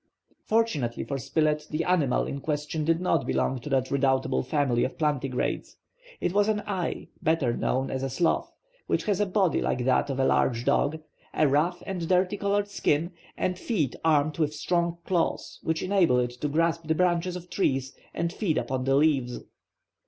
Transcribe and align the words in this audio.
Fortunately 0.45 1.03
for 1.03 1.19
Spilett, 1.19 1.67
the 1.69 1.83
animal 1.83 2.25
in 2.25 2.41
question 2.41 2.83
did 2.83 2.99
not 2.99 3.27
belong 3.27 3.59
to 3.59 3.69
that 3.69 3.91
redoubtable 3.91 4.41
family 4.41 4.83
of 4.83 4.97
plantigrades. 4.97 5.77
It 6.19 6.33
was 6.33 6.47
an 6.47 6.63
ai, 6.65 7.09
better 7.21 7.55
known 7.55 7.91
as 7.91 8.01
a 8.01 8.09
sloth, 8.09 8.51
which 8.87 9.03
has 9.03 9.19
a 9.19 9.27
body 9.27 9.61
like 9.61 9.85
that 9.85 10.09
of 10.09 10.19
a 10.19 10.25
large 10.25 10.65
dog, 10.65 10.99
a 11.35 11.47
rough 11.47 11.83
and 11.85 12.07
dirty 12.09 12.35
colored 12.37 12.67
skin, 12.67 13.11
the 13.37 13.53
feet 13.53 13.95
armed 14.03 14.39
with 14.39 14.55
strong 14.55 14.97
claws 15.05 15.59
which 15.61 15.83
enable 15.83 16.17
it 16.17 16.31
to 16.31 16.47
grasp 16.47 16.87
the 16.87 16.95
branches 16.95 17.35
of 17.35 17.47
trees 17.51 17.93
and 18.11 18.33
feed 18.33 18.57
upon 18.57 18.85
the 18.85 18.95
leaves. 18.95 19.41